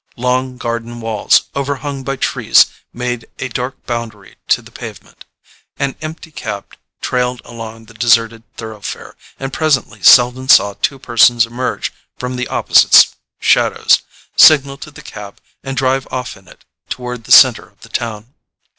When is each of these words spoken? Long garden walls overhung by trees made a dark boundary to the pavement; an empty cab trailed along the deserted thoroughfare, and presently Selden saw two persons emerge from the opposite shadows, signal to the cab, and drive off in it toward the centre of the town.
Long 0.17 0.57
garden 0.57 0.99
walls 0.99 1.43
overhung 1.55 2.01
by 2.03 2.15
trees 2.15 2.65
made 2.91 3.27
a 3.37 3.49
dark 3.49 3.85
boundary 3.85 4.37
to 4.47 4.63
the 4.63 4.71
pavement; 4.71 5.25
an 5.77 5.95
empty 6.01 6.31
cab 6.31 6.75
trailed 7.01 7.39
along 7.45 7.85
the 7.85 7.93
deserted 7.93 8.41
thoroughfare, 8.57 9.15
and 9.39 9.53
presently 9.53 10.01
Selden 10.01 10.49
saw 10.49 10.73
two 10.81 10.97
persons 10.97 11.45
emerge 11.45 11.93
from 12.17 12.35
the 12.35 12.47
opposite 12.47 13.13
shadows, 13.39 14.01
signal 14.35 14.77
to 14.77 14.89
the 14.89 15.03
cab, 15.03 15.39
and 15.63 15.77
drive 15.77 16.07
off 16.09 16.35
in 16.35 16.47
it 16.47 16.65
toward 16.89 17.25
the 17.25 17.31
centre 17.31 17.69
of 17.69 17.81
the 17.81 17.89
town. 17.89 18.33